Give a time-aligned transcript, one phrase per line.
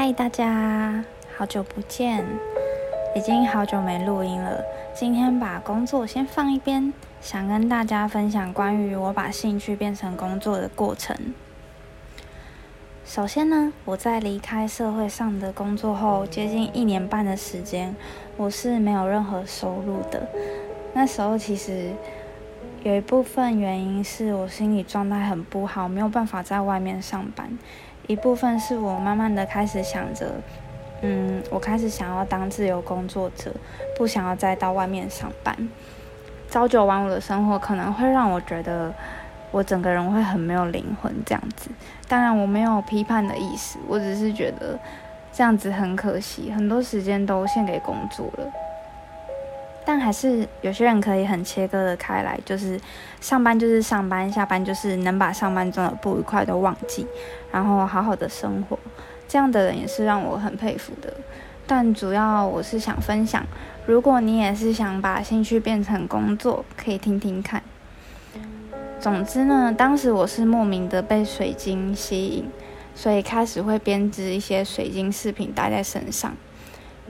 [0.00, 1.04] 嗨，大家，
[1.36, 2.24] 好久不见，
[3.16, 4.62] 已经好久没录音了。
[4.94, 11.16] 今天把工作先放一边，想跟大家分享关于我把兴趣变成工作的过程。
[13.04, 17.96] 首先呢，我在离开社会上的工作后，接近一年半的时间，
[18.36, 20.28] 我是没有任何收入的。
[20.94, 21.90] 那时候其实
[22.84, 27.58] 有一部分原因是我心理状态很不好，没有办法在外面上班。
[28.08, 30.32] 一部分是我慢慢的开始想着，
[31.02, 33.52] 嗯，我开始想要当自由工作者，
[33.98, 35.54] 不想要再到外面上班。
[36.50, 38.90] 朝九晚五的生活可能会让我觉得
[39.50, 41.70] 我整个人会很没有灵魂这样子。
[42.08, 44.78] 当然我没有批判的意思，我只是觉得
[45.30, 48.50] 这样子很可惜，很多时间都献给工作了。
[49.88, 52.78] 但还是有些人可以很切割的开来，就是
[53.22, 57.06] 上班就是上班，下班就是能把上班中的不愉快都忘记，
[57.50, 58.78] 然后好好的生活。
[59.26, 61.10] 这样的人也是让我很佩服的。
[61.66, 63.42] 但主要我是想分享，
[63.86, 67.62] 如果你也是想把兴趣变成工作，可以听听看。
[69.00, 72.44] 总之呢，当时我是莫名的被水晶吸引，
[72.94, 76.36] 所以开始会编织一些水晶饰品戴在身上。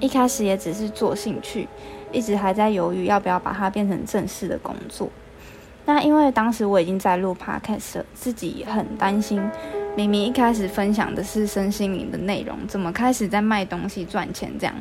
[0.00, 1.68] 一开始也只是做兴趣。
[2.14, 5.10] 一直还在犹豫要不要把它变成正式的工作。
[5.84, 9.42] 那因为当时我已经在录 podcast 了，自己很担心，
[9.94, 14.50] 明明一开始分享的是身心灵的内容，怎么开始在卖东西赚钱？
[14.58, 14.74] 这样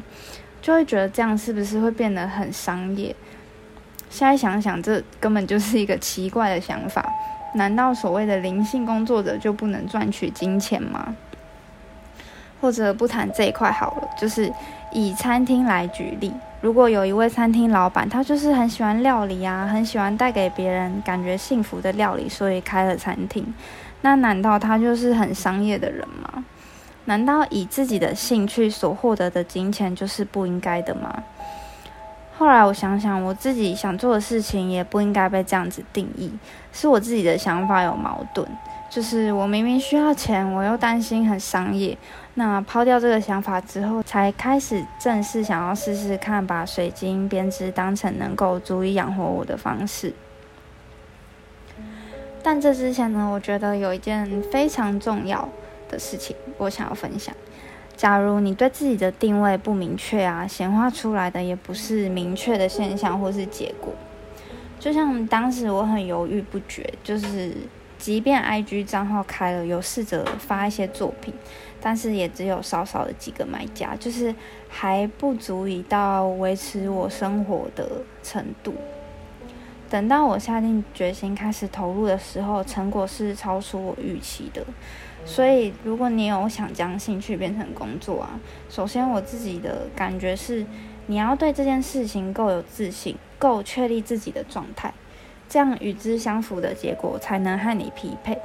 [0.61, 3.13] 就会觉得这样是不是会变得很商业？
[4.09, 7.05] 现在想想，这根本就是一个奇怪的想法。
[7.55, 11.15] 难道所谓的灵性工作者就不能赚取金钱吗？
[12.63, 14.49] 或者不谈这一块好了，就是
[14.93, 16.31] 以餐厅来举例。
[16.61, 23.53] 如果有一位餐厅老板，他就是很喜欢料理啊，很喜欢带给别人感觉幸福的料理，所以开了餐厅。
[23.99, 26.45] 那难道他就是很商业的人吗？
[27.03, 31.21] 难道以自己的兴趣所获得的金钱就是不应该的吗？
[32.37, 36.31] 后来我想想，我自己想做的事情也不应该被这样子定义，
[36.71, 38.47] 是我自己的想法有矛盾。
[38.93, 41.97] 就是我明明需要钱，我又担心很商业。
[42.35, 50.13] 那抛掉这个想法之后，才开始正式想要试试看，把水晶编织当成能够足以养活我的方式。
[52.43, 55.49] 但这之前呢，我觉得有一件非常重要
[55.89, 57.33] 的事情，我想要分享。
[57.95, 63.91] 假如你对自己的定位不明确啊，显化出来的也不是明确的现象或是结果。
[64.79, 67.53] 就像当时我很犹豫不决，就是
[68.03, 71.33] 即便 IG 账号开了，有试着发一些作品。
[71.79, 74.35] 但是也只有少少的几个买家，就是
[74.67, 78.75] 还不足以到维持我生活的程度。
[79.89, 84.65] 等到我下定决心开始投入的时候，成果是超出我预期的。
[85.25, 88.37] 所以，如果你有想将兴趣变成工作啊，
[88.69, 90.65] 首先我自己的感觉是，
[91.07, 94.93] 你要对这件事情够有自信，够确立自己的状态，
[95.49, 98.37] 这样与之相符的结果才能和你匹配。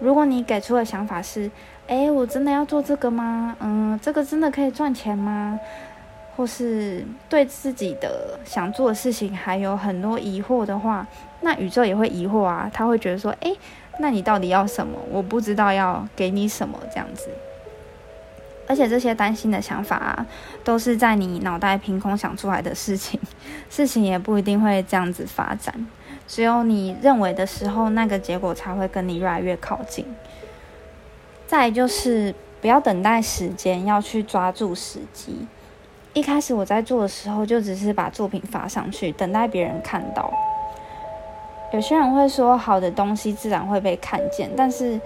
[0.00, 1.50] 如果你给出的想法是，
[1.88, 3.56] 哎，我真的要做这个吗？
[3.60, 5.58] 嗯，这个真的可以赚钱吗？
[6.36, 11.04] 或是对自己的想做的事情还有很多疑惑的话，
[11.40, 12.70] 那宇宙也会疑惑啊。
[12.72, 13.52] 他会觉得说，哎，
[13.98, 14.96] 那你到底要什么？
[15.10, 17.28] 我不知道要给你什么这样子。
[18.68, 20.26] 而且这些担心的想法啊，
[20.62, 23.18] 都是在你脑袋凭空想出来的事情，
[23.68, 25.74] 事情也不一定会这样子发展。
[26.28, 30.04] 只有你认为的时候，那个结果才会跟你越来越靠近。
[31.46, 35.48] 再就是不要等待时间，要去抓住时机。
[36.12, 40.30] 一开始我在做的时候，就只是把作品发上去，等待别人看到。
[41.72, 45.00] 有些人会说，好的东西自然会被看见，但是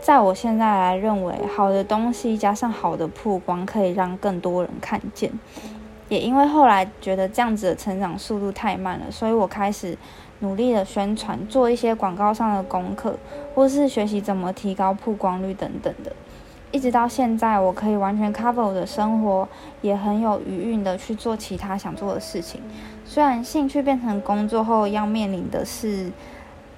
[0.00, 5.30] 在我现在来认为，好的东西加上好的曝光，可以让更多人看见。
[6.08, 9.96] 也因为后来觉得这样子的成长速度太慢了，所以我开始
[10.40, 13.16] 努力的宣传，做一些广告上的功课，
[13.54, 16.12] 或是学习怎么提高曝光率等等的。
[16.70, 19.48] 一直到现在，我可以完全 cover 我的生活，
[19.80, 22.60] 也很有余韵的去做其他想做的事情。
[23.04, 26.10] 虽然兴趣变成工作后要面临的是，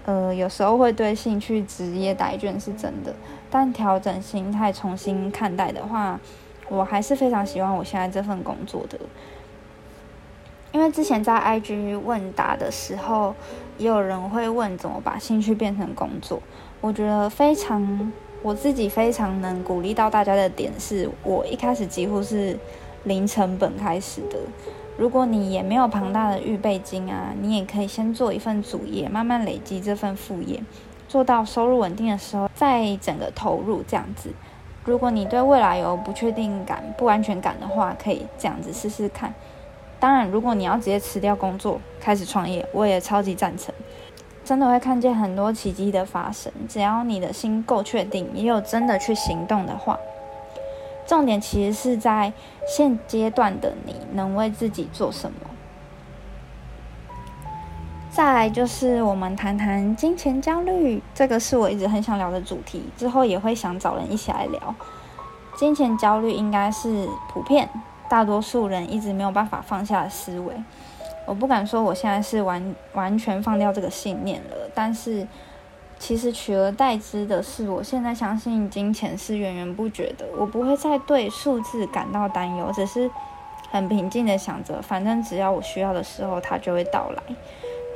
[0.04, 3.14] 呃，有时候会对兴趣职业答卷是真的，
[3.50, 6.18] 但调整心态，重新看待的话。
[6.68, 8.98] 我还是非常喜欢我现在这份工作的，
[10.72, 13.34] 因为之前在 IG 问答的时候，
[13.78, 16.40] 也有人会问怎么把兴趣变成工作。
[16.80, 18.12] 我觉得非常，
[18.42, 22.58] 我自己非常能鼓励到大家的点是，我一开始几乎是
[23.04, 24.38] 零成本开始的。
[24.96, 30.62] 如果你也没有庞大的预备金啊，你也可以先做一份主业，慢慢累积这份副业，
[31.08, 34.30] 做到收入稳定的时候，再整个投入这样子。
[34.88, 39.34] 如果你对未来有不确定感、不安全感的话，可以这样子试试看。
[40.00, 43.74] 当然，如果你要直接辞掉工作开始创业，我也超级赞成。
[44.46, 49.98] 真的会看见很多奇迹的发生，只要你的心够确定，也有真的去行动的话。
[51.06, 52.32] 重点其实是在
[52.66, 55.38] 现阶段的你能为自己做什么。
[58.18, 64.74] 再来就是我们谈谈金钱焦虑，这个是我一直很想聊的主题，之后也会想找人一起来聊。
[65.54, 67.68] 金钱焦虑应该是普遍
[68.08, 70.52] 大多数人一直没有办法放下的思维。
[71.26, 75.24] 我不敢说我现在是完完全放掉这个信念了，但是
[76.00, 80.26] 其实取而代之的是，我现在相信金钱是源源不绝的。
[80.36, 83.08] 我不会再对数字感到担忧，只是
[83.70, 87.22] 很平静的想着，反正只要我需要的时候，它就会到来。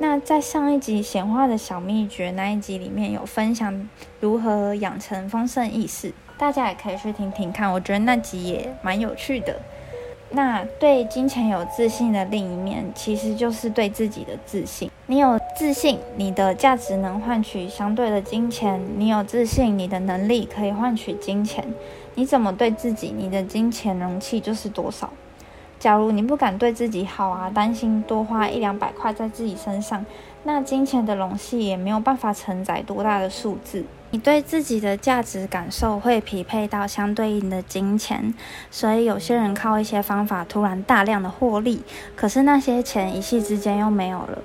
[0.01, 3.89] 那在上一集显化的小秘诀那一集里面有分享
[4.21, 9.61] 如何养成丰盛意识，大家也可以去听听看，我觉得那集也蛮有趣的。
[10.35, 14.91] 那对金钱有自信的另一面，其实就是对自己的自信。
[15.07, 21.63] 你有自信，你的价值能换取相对的金钱；你有自信，你的能力可以换取金钱。
[22.15, 25.13] 你怎么对自己，你的金钱容器就是多少。
[25.83, 30.07] 假如你不敢对自己好啊，担心多花一两百块在自己身上，
[30.45, 33.85] 那金钱的容器也没有办法承载多大的数字。
[34.13, 38.33] 你对自己的价值感受会匹配到相对应的金钱，
[38.71, 41.83] 所以有些人靠一些方法突然大量的获利，
[42.15, 44.39] 可是那些钱一夕之间又没有了。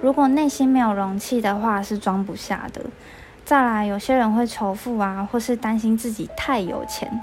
[0.00, 2.82] 如果内心没有容器的话，是装不下的。
[3.44, 7.22] 再来，有些人会仇富啊，或是担心自己太有钱，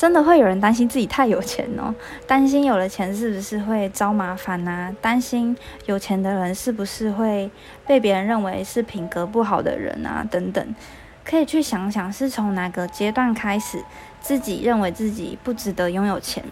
[0.00, 1.94] 真的会有人担心自己太有钱哦，
[2.26, 4.90] 担心有了钱是不是会招麻烦啊？
[4.98, 5.54] 担心
[5.84, 7.50] 有钱的人是不是会
[7.86, 10.26] 被别人认为是品格不好的人啊？
[10.30, 10.74] 等等。
[11.22, 13.84] 可以去想想，是从哪个阶段开始，
[14.22, 16.42] 自己认为自己不值得拥有钱。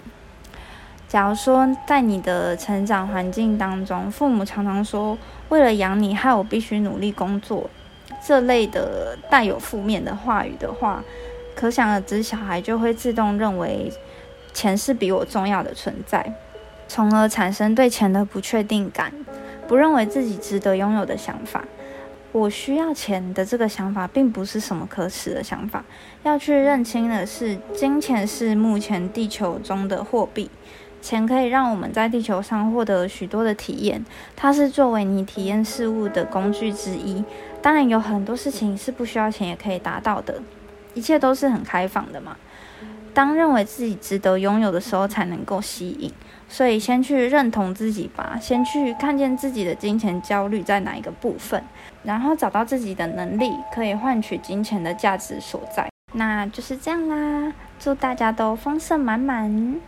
[1.08, 5.16] 假如说在你的成长环境当中，父母常常说
[5.48, 7.70] 为了养你，害我必须努力工作，
[8.22, 11.02] 这类的带有负面的话语的话，
[11.58, 13.92] 可想而知，小孩就会自动认为
[14.52, 16.32] 钱是比我重要的存在，
[16.86, 19.12] 从而产生对钱的不确定感，
[19.66, 21.64] 不认为自己值得拥有的想法。
[22.30, 25.84] 我需要钱的这个想法，并不是什么可耻的想法。
[26.22, 30.48] 要去认清的是，金钱是目前地球中的货币，
[31.02, 34.06] 钱可以让我们在地球上获得许多的体验，
[34.36, 37.24] 它是作为你体验事物的工具之一。
[37.60, 40.40] 当然，有很多事情是不需要钱也可以达到的，
[40.98, 42.36] 一切都是很开放的嘛。
[43.14, 46.12] 当认为自己值得拥有的时候，才能够吸引。
[46.48, 51.62] 所以，先去认同自己吧，先去看见自己的金钱焦虑在哪一个部分，
[52.02, 55.88] 然后找到自己的能力可以换取金钱的价值所在。
[56.14, 59.80] 那就是这样啦，祝大家都丰盛满满。